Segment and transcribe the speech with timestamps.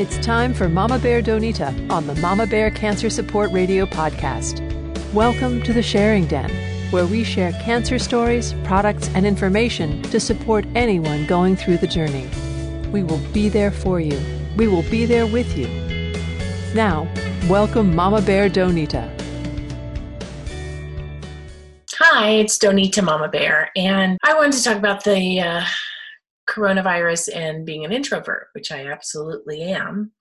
[0.00, 4.62] It's time for Mama Bear Donita on the Mama Bear Cancer Support Radio podcast.
[5.12, 6.48] Welcome to the Sharing Den,
[6.90, 12.26] where we share cancer stories, products, and information to support anyone going through the journey.
[12.90, 14.18] We will be there for you.
[14.56, 15.66] We will be there with you.
[16.74, 17.06] Now,
[17.46, 19.06] welcome Mama Bear Donita.
[21.98, 25.64] Hi, it's Donita Mama Bear, and I wanted to talk about the uh,
[26.50, 30.12] coronavirus and being an introvert, which I absolutely am.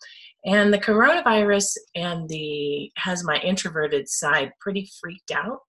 [0.46, 5.60] And the coronavirus and the has my introverted side pretty freaked out.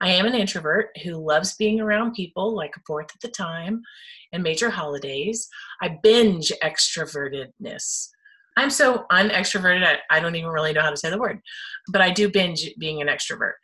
[0.00, 3.82] I am an introvert who loves being around people like a fourth of the time
[4.32, 5.48] and major holidays.
[5.80, 8.08] I binge extrovertedness.
[8.56, 11.40] I'm so unextroverted, I, I don't even really know how to say the word,
[11.88, 13.54] but I do binge being an extrovert.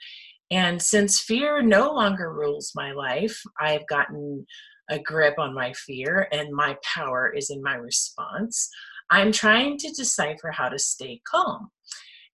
[0.50, 4.46] And since fear no longer rules my life, I've gotten
[4.90, 8.68] a grip on my fear, and my power is in my response.
[9.10, 11.70] I'm trying to decipher how to stay calm.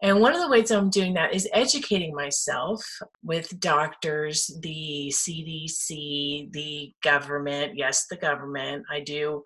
[0.02, 2.84] And one of the ways I'm doing that is educating myself
[3.22, 7.72] with doctors, the CDC, the government.
[7.76, 8.84] Yes, the government.
[8.90, 9.42] I do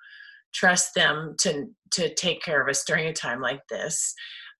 [0.52, 4.14] trust them to, to take care of us during a time like this.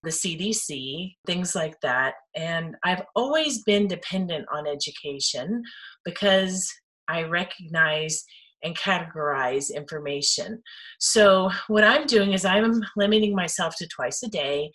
[0.05, 2.15] The CDC, things like that.
[2.37, 5.63] And I've always been dependent on education
[6.05, 6.73] because
[7.09, 8.23] I recognize
[8.63, 10.63] and categorize information.
[10.99, 14.71] So, what I'm doing is I'm limiting myself to twice a day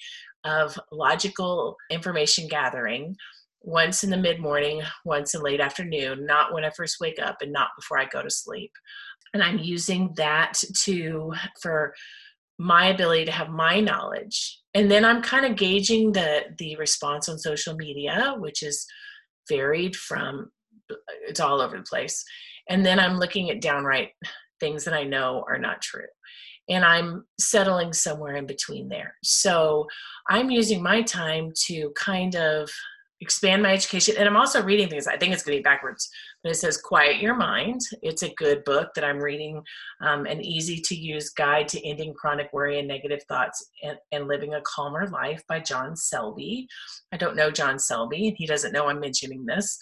[0.45, 3.15] of logical information gathering
[3.61, 7.37] once in the mid morning, once in late afternoon, not when I first wake up
[7.41, 8.71] and not before I go to sleep.
[9.33, 11.93] And I'm using that to for
[12.59, 14.59] my ability to have my knowledge.
[14.73, 18.85] And then I'm kind of gauging the the response on social media, which is
[19.49, 20.51] varied from
[21.27, 22.23] it's all over the place
[22.69, 24.09] and then i'm looking at downright
[24.59, 26.05] things that i know are not true.
[26.69, 29.15] And i'm settling somewhere in between there.
[29.23, 29.87] So
[30.29, 32.69] i'm using my time to kind of
[33.19, 34.15] expand my education.
[34.17, 35.07] And i'm also reading things.
[35.07, 36.09] I think it's going to be backwards
[36.43, 37.79] but it says quiet your mind.
[38.01, 39.61] It's a good book that i'm reading
[40.01, 44.27] um, an easy to use guide to ending chronic worry and negative thoughts and, and
[44.27, 46.67] living a calmer life by john selby.
[47.11, 49.77] I don't know john selby and he doesn't know i'm mentioning this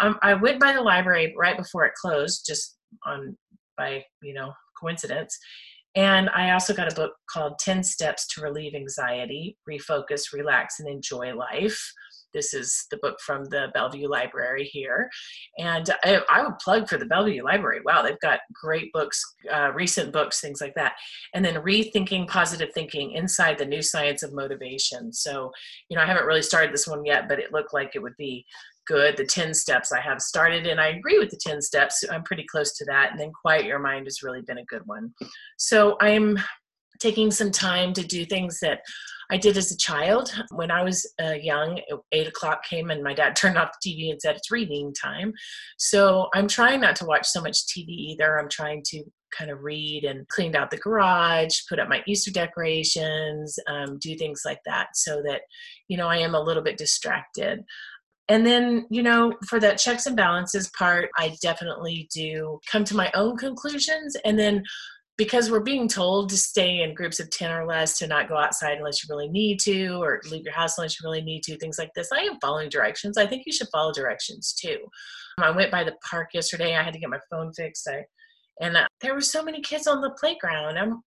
[0.00, 3.36] um, I went by the library right before it closed, just on
[3.76, 5.38] by you know coincidence.
[5.94, 10.88] And I also got a book called 10 Steps to Relieve Anxiety, Refocus, Relax, and
[10.88, 11.92] Enjoy Life.
[12.32, 15.10] This is the book from the Bellevue Library here.
[15.58, 17.80] And I, I would plug for the Bellevue Library.
[17.84, 20.94] Wow, they've got great books, uh, recent books, things like that.
[21.34, 25.12] And then Rethinking Positive Thinking Inside the New Science of Motivation.
[25.12, 25.50] So,
[25.90, 28.16] you know, I haven't really started this one yet, but it looked like it would
[28.16, 28.46] be
[28.86, 29.16] good.
[29.16, 32.04] The 10 steps I have started, and I agree with the 10 steps.
[32.10, 33.10] I'm pretty close to that.
[33.10, 35.12] And then Quiet Your Mind has really been a good one.
[35.58, 36.38] So I'm
[37.00, 38.80] taking some time to do things that
[39.30, 40.32] I did as a child.
[40.50, 41.80] When I was uh, young,
[42.12, 45.32] eight o'clock came and my dad turned off the TV and said it's reading time.
[45.78, 48.38] So I'm trying not to watch so much TV either.
[48.38, 49.02] I'm trying to
[49.36, 54.14] kind of read and cleaned out the garage, put up my Easter decorations, um, do
[54.16, 55.40] things like that so that,
[55.88, 57.64] you know, I am a little bit distracted.
[58.28, 62.96] And then, you know, for that checks and balances part, I definitely do come to
[62.96, 64.16] my own conclusions.
[64.24, 64.62] And then
[65.18, 68.36] because we're being told to stay in groups of 10 or less, to not go
[68.36, 71.58] outside unless you really need to, or leave your house unless you really need to,
[71.58, 73.18] things like this, I am following directions.
[73.18, 74.78] I think you should follow directions too.
[75.38, 76.76] I went by the park yesterday.
[76.76, 77.88] I had to get my phone fixed.
[77.88, 78.04] I,
[78.60, 80.78] and uh, there were so many kids on the playground.
[80.78, 81.02] I'm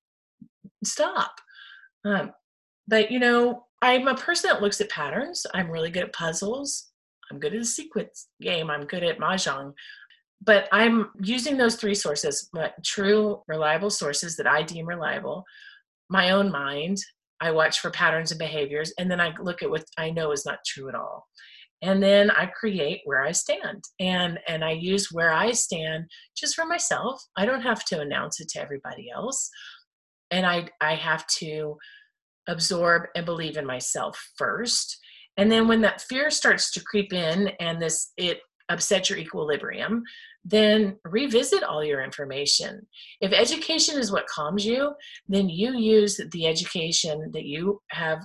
[0.84, 1.32] stop.
[2.04, 2.32] Um,
[2.88, 5.46] but you know, I'm a person that looks at patterns.
[5.54, 6.92] I'm really good at puzzles.
[7.36, 8.70] I'm good at a sequence game.
[8.70, 9.74] I'm good at mahjong.
[10.42, 12.50] But I'm using those three sources,
[12.84, 15.44] true, reliable sources that I deem reliable,
[16.10, 16.98] my own mind.
[17.42, 20.46] I watch for patterns and behaviors, and then I look at what I know is
[20.46, 21.28] not true at all.
[21.82, 23.84] And then I create where I stand.
[24.00, 26.06] And and I use where I stand
[26.38, 27.22] just for myself.
[27.36, 29.50] I don't have to announce it to everybody else.
[30.32, 31.78] And I I have to
[32.48, 34.98] absorb and believe in myself first
[35.38, 38.40] and then when that fear starts to creep in and this it
[38.70, 40.04] upsets your equilibrium,
[40.44, 42.86] then revisit all your information.
[43.22, 44.94] If education is what calms you,
[45.28, 48.24] then you use the education that you have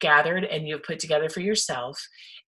[0.00, 2.00] gathered and you've put together for yourself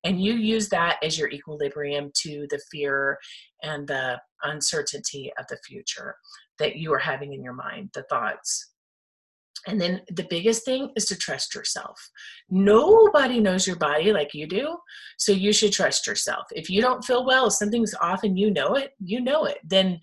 [0.04, 3.18] and you use that as your equilibrium to the fear
[3.62, 6.16] and the uncertainty of the future
[6.58, 8.71] that you are having in your mind the thoughts
[9.66, 11.98] And then the biggest thing is to trust yourself.
[12.50, 14.76] Nobody knows your body like you do,
[15.18, 16.46] so you should trust yourself.
[16.52, 19.58] If you don't feel well, something's off and you know it, you know it.
[19.64, 20.00] Then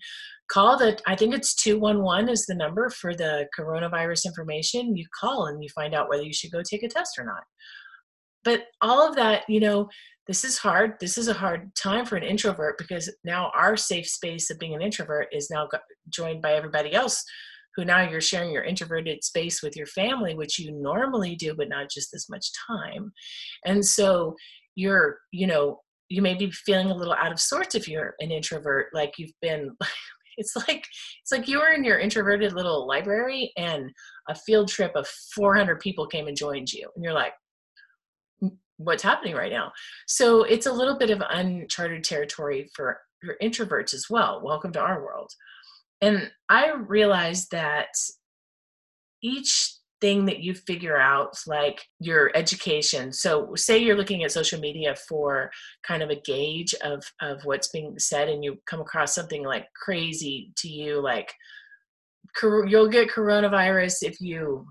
[0.50, 4.96] call the I think it's 211 is the number for the coronavirus information.
[4.96, 7.42] You call and you find out whether you should go take a test or not.
[8.42, 9.88] But all of that, you know,
[10.26, 10.94] this is hard.
[11.00, 14.74] This is a hard time for an introvert because now our safe space of being
[14.74, 15.68] an introvert is now
[16.08, 17.22] joined by everybody else
[17.76, 21.68] who now you're sharing your introverted space with your family, which you normally do, but
[21.68, 23.12] not just as much time.
[23.64, 24.34] And so
[24.74, 28.30] you're, you know, you may be feeling a little out of sorts if you're an
[28.30, 29.70] introvert, like you've been.
[30.36, 30.86] It's like
[31.22, 33.90] it's like you were in your introverted little library, and
[34.26, 37.34] a field trip of 400 people came and joined you, and you're like,
[38.42, 39.70] mm, what's happening right now.
[40.06, 44.40] So it's a little bit of uncharted territory for, for introverts as well.
[44.42, 45.30] Welcome to our world.
[46.00, 47.88] And I realized that
[49.22, 53.12] each thing that you figure out, like your education.
[53.12, 55.50] So, say you're looking at social media for
[55.86, 59.66] kind of a gauge of, of what's being said, and you come across something like
[59.74, 61.32] crazy to you, like
[62.42, 64.66] you'll get coronavirus if you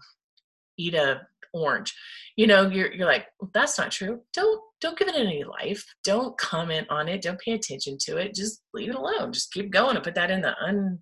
[0.78, 1.22] eat a
[1.54, 1.94] orange.
[2.36, 4.22] You know you're you're like that's not true.
[4.34, 5.84] Don't don't give it any life.
[6.04, 7.22] Don't comment on it.
[7.22, 8.34] Don't pay attention to it.
[8.34, 9.34] Just leave it alone.
[9.34, 11.00] Just keep going and put that in the un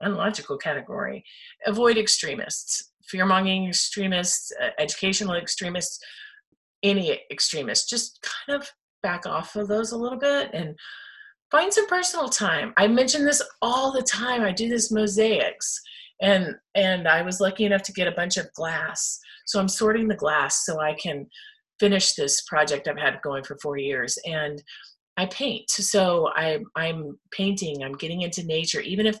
[0.00, 1.24] unlogical category.
[1.66, 2.92] Avoid extremists.
[3.08, 5.98] Fear mongering extremists uh, educational extremists
[6.82, 7.88] any extremists.
[7.88, 8.70] Just kind of
[9.02, 10.76] back off of those a little bit and
[11.50, 12.72] find some personal time.
[12.76, 14.42] I mention this all the time.
[14.42, 15.80] I do this mosaics.
[16.20, 19.20] And and i was lucky enough to get a bunch of glass.
[19.46, 21.26] So I'm sorting the glass so I can
[21.78, 24.18] finish this project I've had going for four years.
[24.26, 24.62] And
[25.16, 25.68] I paint.
[25.70, 28.80] So I, I'm painting, I'm getting into nature.
[28.80, 29.18] Even if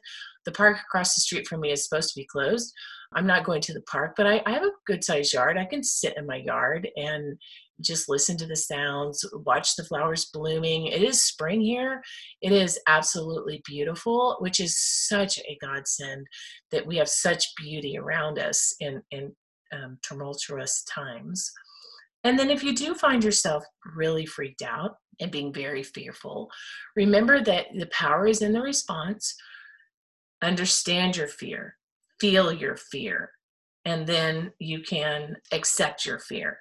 [0.48, 2.72] the park across the street from me is supposed to be closed,
[3.14, 5.58] I'm not going to the park, but I, I have a good sized yard.
[5.58, 7.36] I can sit in my yard and
[7.82, 10.86] just listen to the sounds, watch the flowers blooming.
[10.86, 12.02] It is spring here.
[12.40, 16.26] It is absolutely beautiful, which is such a godsend
[16.72, 19.32] that we have such beauty around us in, in
[19.72, 21.52] um, tumultuous times.
[22.24, 23.64] And then, if you do find yourself
[23.94, 26.50] really freaked out and being very fearful,
[26.96, 29.36] remember that the power is in the response.
[30.42, 31.76] Understand your fear,
[32.20, 33.32] feel your fear,
[33.84, 36.58] and then you can accept your fear.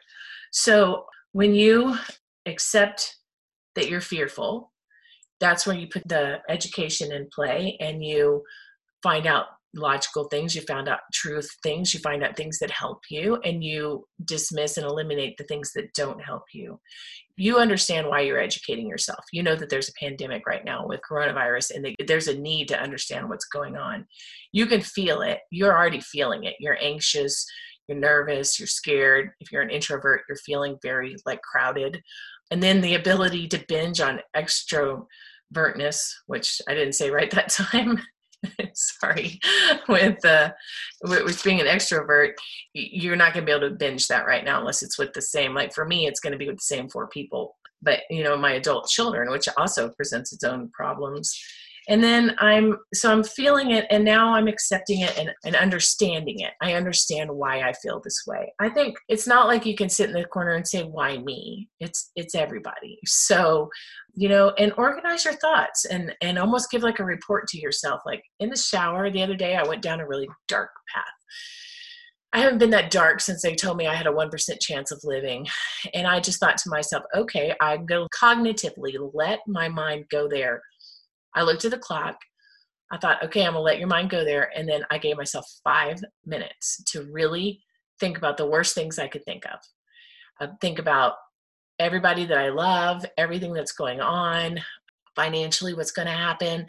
[0.51, 1.95] So, when you
[2.45, 3.17] accept
[3.75, 4.71] that you're fearful,
[5.39, 8.43] that's where you put the education in play and you
[9.03, 9.45] find out
[9.77, 13.63] logical things you found out truth things you find out things that help you and
[13.63, 16.79] you dismiss and eliminate the things that don't help you.
[17.35, 19.23] You understand why you're educating yourself.
[19.31, 22.81] You know that there's a pandemic right now with coronavirus and there's a need to
[22.81, 24.07] understand what's going on.
[24.51, 25.39] You can feel it.
[25.51, 26.55] You're already feeling it.
[26.59, 27.45] You're anxious
[27.87, 29.29] you're nervous you're scared.
[29.39, 32.01] If you're an introvert you're feeling very like crowded.
[32.51, 35.05] And then the ability to binge on extrovertness
[36.25, 37.99] which i didn't say right that time
[38.73, 39.39] sorry.
[39.89, 40.51] With uh
[41.03, 42.33] with, being an extrovert
[42.73, 45.21] you're not going to be able to binge that right now unless it's with the
[45.21, 48.23] same like for me it's going to be with the same four people but you
[48.23, 51.37] know my adult children which also presents its own problems
[51.87, 56.39] and then i'm so i'm feeling it and now i'm accepting it and, and understanding
[56.39, 56.53] it.
[56.61, 58.53] I understand why i feel this way.
[58.59, 61.69] I think it's not like you can sit in the corner and say why me?
[61.79, 62.99] It's it's everybody.
[63.05, 63.69] So
[64.13, 68.01] you know and organize your thoughts and and almost give like a report to yourself.
[68.05, 71.05] Like in the shower the other day i went down a really dark path.
[72.33, 74.29] I haven't been that dark since they told me I had a 1%
[74.59, 75.47] chance of living.
[75.93, 80.27] And I just thought to myself, okay, I'm going to cognitively let my mind go
[80.27, 80.61] there
[81.37, 82.17] I looked at the clock.
[82.91, 84.51] I thought, okay, I'm gonna let your mind go there.
[84.55, 87.61] And then I gave myself five minutes to really
[87.99, 89.59] think about the worst things I could think of.
[90.41, 91.13] Uh, think about
[91.77, 94.59] everybody that I love, everything that's going on,
[95.15, 96.65] financially, what's gonna happen,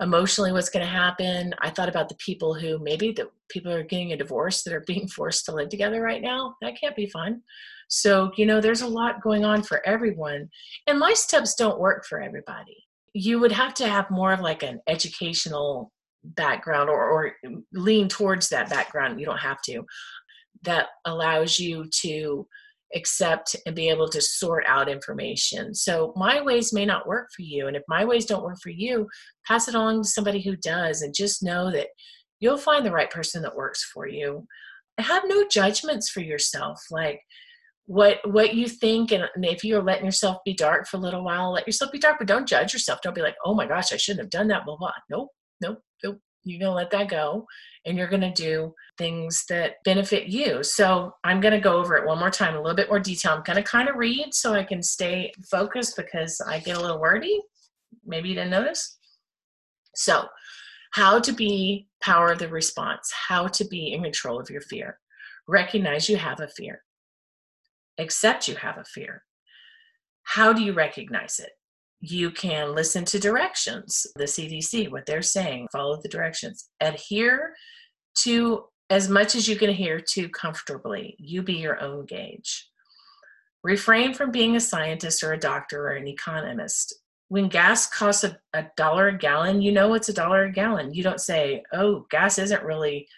[0.00, 1.54] emotionally, what's gonna happen.
[1.62, 4.84] I thought about the people who maybe the people are getting a divorce that are
[4.86, 6.56] being forced to live together right now.
[6.60, 7.40] That can't be fun.
[7.88, 10.50] So, you know, there's a lot going on for everyone.
[10.86, 14.62] And life steps don't work for everybody you would have to have more of like
[14.62, 15.92] an educational
[16.24, 17.32] background or, or
[17.72, 19.82] lean towards that background you don't have to
[20.62, 22.46] that allows you to
[22.94, 25.74] accept and be able to sort out information.
[25.74, 27.66] So my ways may not work for you.
[27.66, 29.06] And if my ways don't work for you,
[29.46, 31.88] pass it on to somebody who does and just know that
[32.40, 34.46] you'll find the right person that works for you.
[34.98, 36.82] Have no judgments for yourself.
[36.90, 37.20] Like
[37.88, 41.52] what what you think and if you're letting yourself be dark for a little while
[41.52, 43.96] let yourself be dark but don't judge yourself don't be like oh my gosh i
[43.96, 45.30] shouldn't have done that blah blah nope
[45.62, 47.46] nope nope You're going to let that go
[47.86, 50.62] and you're going to do things that benefit you.
[50.62, 53.32] So I'm going to go over it one more time, a little bit more detail.
[53.32, 56.80] I'm going to kind of read so I can stay focused because I get a
[56.80, 57.40] little wordy.
[58.04, 58.98] Maybe you didn't notice.
[59.94, 60.26] So,
[60.92, 64.98] how to be power of the response, how to be in control of your fear.
[65.46, 66.82] Recognize you have a fear.
[67.98, 69.24] Accept you have a fear.
[70.22, 71.50] How do you recognize it?
[72.00, 76.68] You can listen to directions, the CDC, what they're saying, follow the directions.
[76.80, 77.54] Adhere
[78.22, 81.16] to as much as you can adhere to comfortably.
[81.18, 82.68] You be your own gauge.
[83.62, 86.94] Refrain from being a scientist or a doctor or an economist.
[87.28, 90.94] When gas costs a, a dollar a gallon, you know it's a dollar a gallon.
[90.94, 93.08] You don't say, oh, gas isn't really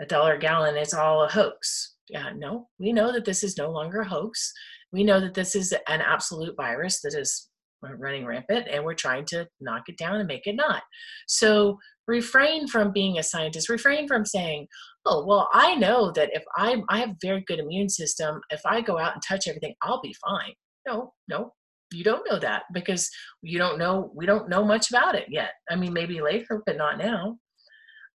[0.00, 1.94] a dollar a gallon, it's all a hoax.
[2.10, 4.52] Yeah, no, we know that this is no longer a hoax
[4.92, 7.48] we know that this is an absolute virus that is
[7.82, 10.82] running rampant and we're trying to knock it down and make it not.
[11.28, 14.66] So refrain from being a scientist, refrain from saying,
[15.06, 18.60] oh, well, I know that if I, I have a very good immune system, if
[18.66, 20.52] I go out and touch everything, I'll be fine.
[20.86, 21.52] No, no,
[21.92, 23.08] you don't know that because
[23.42, 25.52] you don't know, we don't know much about it yet.
[25.70, 27.38] I mean, maybe later, but not now.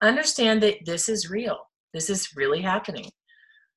[0.01, 1.57] Understand that this is real.
[1.93, 3.09] This is really happening.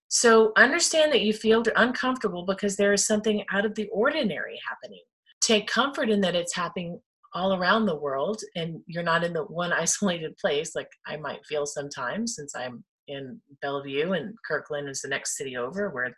[0.08, 5.02] So understand that you feel uncomfortable because there is something out of the ordinary happening.
[5.42, 7.00] Take comfort in that it's happening
[7.34, 11.44] all around the world and you're not in the one isolated place like I might
[11.44, 16.16] feel sometimes since I'm in Bellevue and Kirkland is the next city over where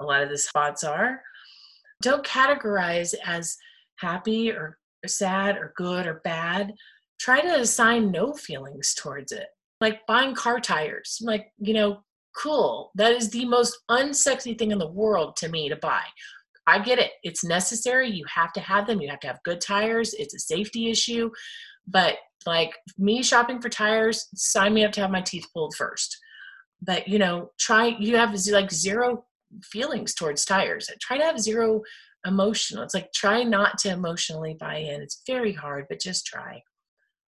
[0.00, 1.22] a lot of the spots are.
[2.02, 3.56] Don't categorize as
[3.98, 6.72] happy or sad or good or bad.
[7.20, 9.46] Try to assign no feelings towards it.
[9.80, 11.18] Like buying car tires.
[11.22, 12.02] Like, you know,
[12.36, 12.90] cool.
[12.94, 16.02] That is the most unsexy thing in the world to me to buy.
[16.66, 17.12] I get it.
[17.22, 18.08] It's necessary.
[18.08, 19.00] You have to have them.
[19.00, 20.14] You have to have good tires.
[20.14, 21.30] It's a safety issue.
[21.86, 26.16] But like me shopping for tires, sign me up to have my teeth pulled first.
[26.82, 29.24] But you know, try you have like zero
[29.64, 30.88] feelings towards tires.
[31.00, 31.82] Try to have zero
[32.26, 32.82] emotional.
[32.82, 35.02] It's like try not to emotionally buy in.
[35.02, 36.62] It's very hard, but just try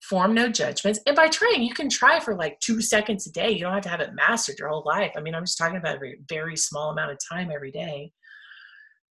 [0.02, 1.00] form no judgments.
[1.06, 3.50] And by trying, you can try for like two seconds a day.
[3.50, 5.12] You don't have to have it mastered your whole life.
[5.16, 8.12] I mean, I'm just talking about a very, small amount of time every day.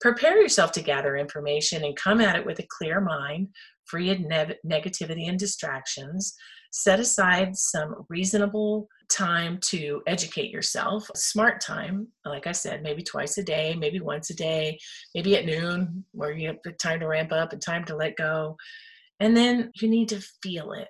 [0.00, 3.48] Prepare yourself to gather information and come at it with a clear mind,
[3.84, 6.34] free of ne- negativity and distractions.
[6.70, 13.38] Set aside some reasonable time to educate yourself, smart time, like I said, maybe twice
[13.38, 14.78] a day, maybe once a day,
[15.14, 18.56] maybe at noon, where you have time to ramp up and time to let go
[19.20, 20.88] and then you need to feel it.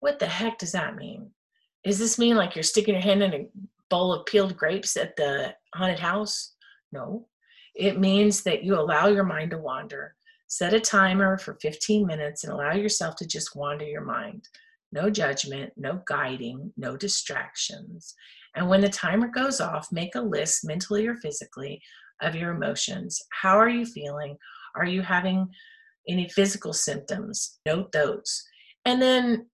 [0.00, 1.30] What the heck does that mean?
[1.84, 3.46] Does this mean like you're sticking your hand in a
[3.88, 6.54] bowl of peeled grapes at the haunted house?
[6.92, 7.26] No.
[7.74, 10.14] It means that you allow your mind to wander.
[10.48, 14.48] Set a timer for 15 minutes and allow yourself to just wander your mind.
[14.92, 18.14] No judgment, no guiding, no distractions.
[18.56, 21.82] And when the timer goes off, make a list mentally or physically
[22.22, 23.20] of your emotions.
[23.30, 24.36] How are you feeling?
[24.74, 25.48] Are you having
[26.08, 28.42] any physical symptoms, note those.
[28.84, 29.46] And then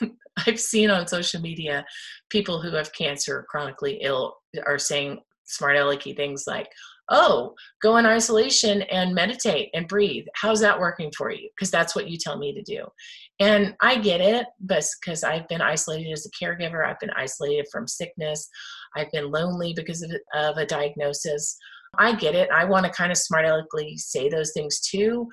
[0.46, 1.84] I've seen on social media
[2.30, 6.68] people who have cancer or chronically ill are saying smart alecky things like,
[7.10, 10.24] oh, go in isolation and meditate and breathe.
[10.34, 11.48] How's that working for you?
[11.54, 12.84] Because that's what you tell me to do.
[13.40, 17.66] And I get it, but because I've been isolated as a caregiver, I've been isolated
[17.70, 18.48] from sickness,
[18.96, 21.56] I've been lonely because of, of a diagnosis.
[21.98, 22.48] I get it.
[22.50, 25.28] I want to kind of smart aleckly say those things too,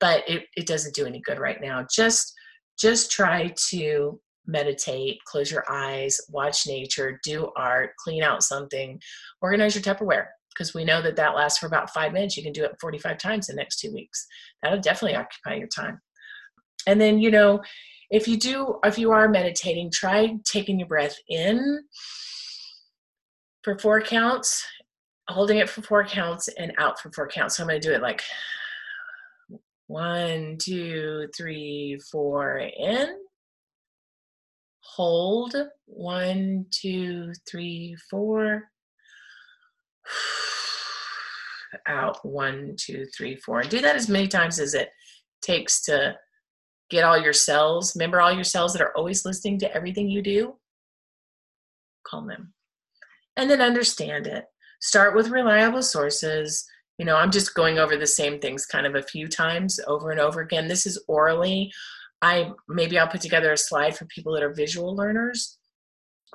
[0.00, 1.86] but it, it doesn't do any good right now.
[1.94, 2.32] Just
[2.78, 8.98] just try to meditate close your eyes watch nature do art clean out something
[9.40, 12.36] organize your tupperware because we know that that lasts for about five minutes.
[12.36, 14.26] You can do it 45 times in the next two weeks.
[14.62, 16.00] That'll definitely occupy your time.
[16.86, 17.62] And then you know
[18.10, 21.82] if you do if you are meditating try taking your breath in
[23.62, 24.64] for four counts
[25.28, 27.56] holding it for four counts and out for four counts.
[27.56, 28.22] So i'm going to do it like
[29.92, 33.18] one, two, three, four, in.
[34.80, 35.54] Hold.
[35.84, 38.70] One, two, three, four.
[41.86, 42.24] Out.
[42.24, 43.60] One, two, three, four.
[43.60, 44.88] And do that as many times as it
[45.42, 46.16] takes to
[46.88, 47.94] get all your cells.
[47.94, 50.54] Remember all your cells that are always listening to everything you do?
[52.06, 52.54] Calm them.
[53.36, 54.46] And then understand it.
[54.80, 56.66] Start with reliable sources
[56.98, 60.10] you know, I'm just going over the same things kind of a few times over
[60.10, 60.68] and over again.
[60.68, 61.72] This is orally.
[62.20, 65.58] I maybe I'll put together a slide for people that are visual learners.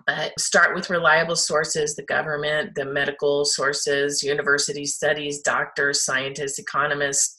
[0.06, 7.36] But start with reliable sources the government, the medical sources, university studies, doctors, scientists, economists,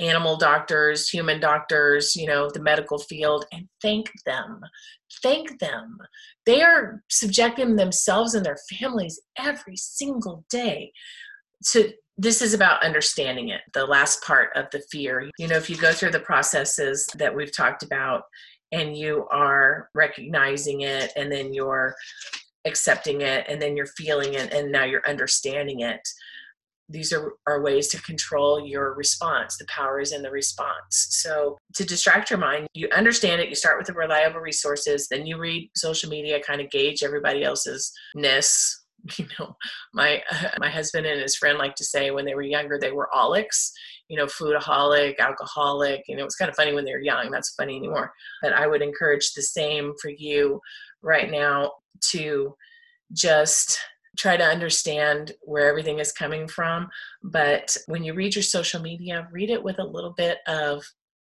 [0.00, 4.60] animal doctors, human doctors, you know, the medical field, and thank them.
[5.22, 5.98] Thank them.
[6.46, 10.92] They are subjecting themselves and their families every single day
[11.72, 15.70] to this is about understanding it the last part of the fear you know if
[15.70, 18.22] you go through the processes that we've talked about
[18.70, 21.94] and you are recognizing it and then you're
[22.64, 26.00] accepting it and then you're feeling it and now you're understanding it
[26.92, 29.56] these are, are ways to control your response.
[29.56, 31.06] The power is in the response.
[31.10, 33.48] So, to distract your mind, you understand it.
[33.48, 37.42] You start with the reliable resources, then you read social media, kind of gauge everybody
[37.42, 38.81] else's ness.
[39.18, 39.56] You know,
[39.92, 40.22] my
[40.58, 43.70] my husband and his friend like to say when they were younger they were olics.
[44.08, 46.02] You know, foodaholic, alcoholic.
[46.06, 47.30] You know, it's kind of funny when they were young.
[47.30, 48.12] That's funny anymore.
[48.42, 50.60] But I would encourage the same for you
[51.02, 51.72] right now
[52.10, 52.54] to
[53.12, 53.78] just
[54.18, 56.88] try to understand where everything is coming from.
[57.22, 60.84] But when you read your social media, read it with a little bit of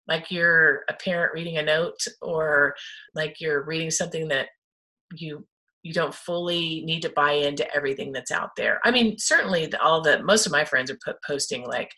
[0.06, 2.74] like you're a parent reading a note or
[3.14, 4.48] like you're reading something that
[5.14, 5.46] you
[5.84, 8.80] you don't fully need to buy into everything that's out there.
[8.84, 11.92] I mean, certainly the, all the most of my friends are put, posting like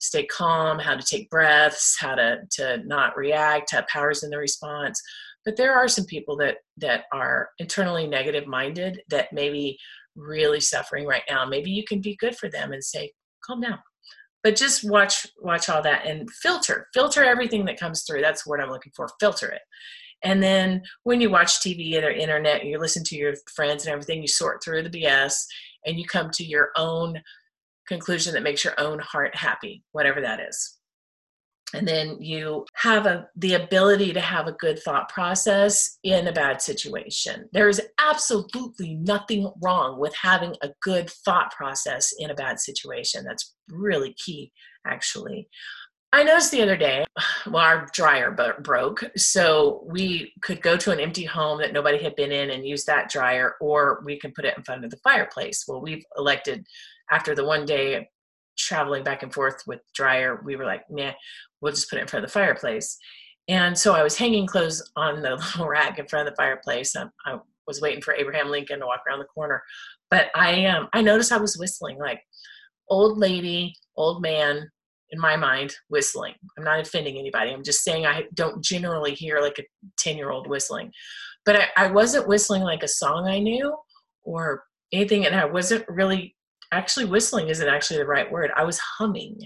[0.00, 4.38] stay calm, how to take breaths, how to to not react, have powers in the
[4.38, 5.00] response.
[5.44, 9.78] But there are some people that that are internally negative minded that maybe
[10.18, 13.12] really suffering right now maybe you can be good for them and say
[13.44, 13.78] calm down
[14.42, 18.60] but just watch watch all that and filter filter everything that comes through that's what
[18.60, 19.62] i'm looking for filter it
[20.22, 23.84] and then when you watch tv and or internet and you listen to your friends
[23.84, 25.34] and everything you sort through the bs
[25.86, 27.20] and you come to your own
[27.86, 30.78] conclusion that makes your own heart happy whatever that is
[31.74, 36.32] and then you have a, the ability to have a good thought process in a
[36.32, 37.46] bad situation.
[37.52, 43.24] There is absolutely nothing wrong with having a good thought process in a bad situation.
[43.24, 44.50] That's really key,
[44.86, 45.48] actually.
[46.12, 47.04] I noticed the other day,
[47.46, 52.16] well, our dryer broke, so we could go to an empty home that nobody had
[52.16, 54.98] been in and use that dryer, or we can put it in front of the
[54.98, 55.64] fireplace.
[55.68, 56.66] Well, we've elected
[57.10, 58.08] after the one day
[58.58, 61.12] traveling back and forth with dryer, we were like, nah,
[61.60, 62.98] we'll just put it in front of the fireplace.
[63.46, 66.94] And so I was hanging clothes on the little rack in front of the fireplace.
[66.96, 69.62] I, I was waiting for Abraham Lincoln to walk around the corner,
[70.10, 72.20] but I um, I noticed I was whistling like
[72.88, 74.70] old lady, old man
[75.10, 76.34] in my mind whistling.
[76.56, 77.50] I'm not offending anybody.
[77.50, 79.64] I'm just saying I don't generally hear like a
[79.98, 80.92] 10 year old whistling,
[81.44, 83.76] but I, I wasn't whistling like a song I knew
[84.22, 86.34] or anything, and I wasn't really
[86.72, 88.50] actually whistling isn't actually the right word.
[88.56, 89.38] I was humming.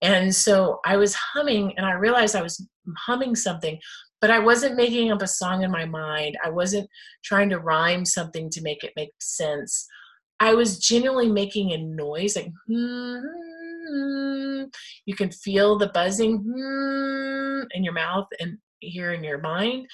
[0.00, 2.66] And so I was humming and I realized I was
[2.98, 3.78] humming something,
[4.20, 6.38] but I wasn't making up a song in my mind.
[6.44, 6.88] I wasn't
[7.24, 9.86] trying to rhyme something to make it make sense.
[10.40, 13.18] I was genuinely making a noise like hmm,
[15.06, 19.86] you can feel the buzzing hmm, in your mouth and here in your mind.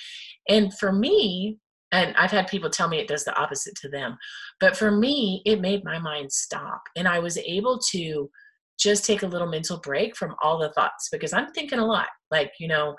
[0.48, 1.58] And for me,
[1.92, 4.16] and I've had people tell me it does the opposite to them.
[4.60, 6.82] But for me, it made my mind stop.
[6.96, 8.30] And I was able to
[8.78, 12.08] just take a little mental break from all the thoughts because I'm thinking a lot.
[12.30, 12.94] Like, you know,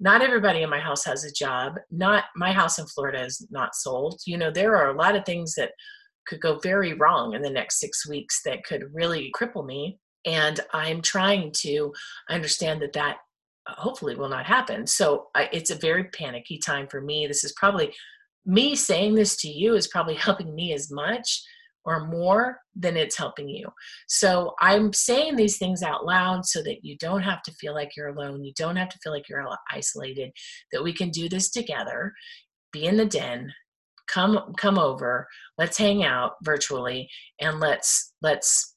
[0.00, 1.74] not everybody in my house has a job.
[1.90, 4.20] Not my house in Florida is not sold.
[4.26, 5.72] You know, there are a lot of things that
[6.28, 9.98] could go very wrong in the next six weeks that could really cripple me.
[10.26, 11.92] And I'm trying to
[12.28, 13.16] understand that that
[13.66, 14.86] uh, hopefully will not happen.
[14.86, 17.26] So I, it's a very panicky time for me.
[17.26, 17.94] This is probably
[18.44, 21.42] me saying this to you is probably helping me as much
[21.84, 23.66] or more than it's helping you.
[24.08, 27.96] So I'm saying these things out loud so that you don't have to feel like
[27.96, 28.44] you're alone.
[28.44, 30.30] You don't have to feel like you're isolated,
[30.72, 32.12] that we can do this together,
[32.72, 33.52] be in the den,
[34.06, 35.26] come come over,
[35.56, 37.08] let's hang out virtually
[37.40, 38.74] and let's let's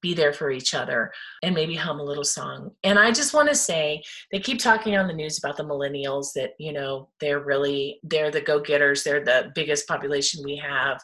[0.00, 2.70] be there for each other and maybe hum a little song.
[2.84, 6.32] And I just want to say they keep talking on the news about the millennials
[6.34, 11.00] that, you know, they're really they're the go-getters, they're the biggest population we have.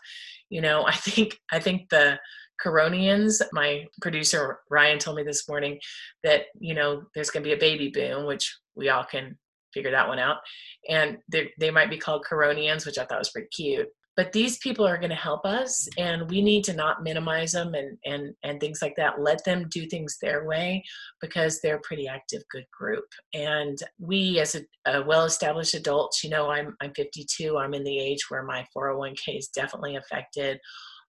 [0.50, 2.18] You know, I think I think the
[2.64, 5.78] Coronians, my producer Ryan told me this morning
[6.22, 9.36] that, you know, there's going to be a baby boom, which we all can
[9.72, 10.36] figure that one out.
[10.88, 14.58] And they, they might be called Coronians, which I thought was pretty cute but these
[14.58, 18.34] people are going to help us and we need to not minimize them and and
[18.42, 19.20] and things like that.
[19.20, 20.82] Let them do things their way
[21.20, 23.06] because they're a pretty active good group.
[23.32, 27.84] And we as a, a well established adults you know i'm i'm 52 i'm in
[27.84, 30.58] the age where my 401k is definitely affected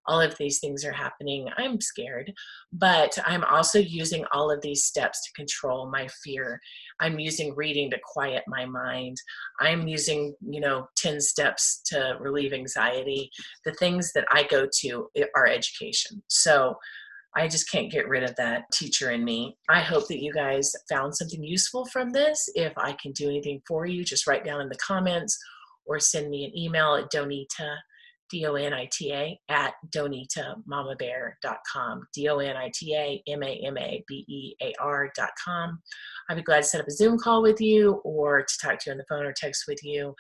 [0.08, 1.50] all of these things are happening.
[1.58, 2.32] I'm scared,
[2.72, 6.60] but I'm also using all of these steps to control my fear.
[7.00, 9.18] I'm using reading to quiet my mind.
[9.60, 13.30] I'm using, you know, 10 steps to relieve anxiety.
[13.65, 16.22] The things that I go to are education.
[16.30, 16.76] So
[17.38, 19.58] I just can't get rid of that teacher in me.
[19.70, 22.48] I hope that you guys found something useful from this.
[22.56, 25.38] If I can do anything for you, just write down in the comments
[25.86, 27.76] or send me an email at donita
[28.36, 32.08] D-O-N-I-T-A at donitamamabear.com.
[32.13, 35.82] D-O-N-I-T-A-M-A-M-A-B-E-A-R dot com.
[36.30, 38.89] I'd be glad to set up a Zoom call with you or to talk to
[38.89, 40.13] you on the phone or text with you.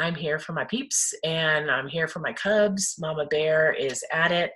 [0.00, 2.96] I'm here for my peeps and I'm here for my cubs.
[2.98, 4.50] Mama Bear is at it.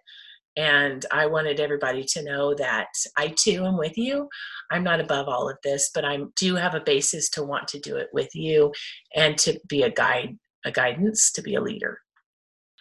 [0.57, 4.29] And I wanted everybody to know that I too am with you.
[4.73, 7.79] I'm not above all of this, but I do have a basis to want to
[7.79, 8.73] do it with you
[9.15, 12.01] and to be a guide, a guidance, to be a leader.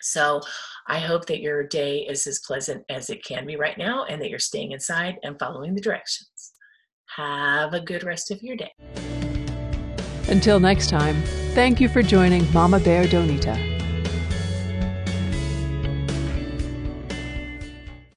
[0.03, 0.41] So
[0.87, 4.21] I hope that your day is as pleasant as it can be right now and
[4.21, 6.51] that you're staying inside and following the directions.
[7.15, 8.71] Have a good rest of your day.
[10.29, 11.21] Until next time,
[11.53, 13.72] thank you for joining Mama Bear Donita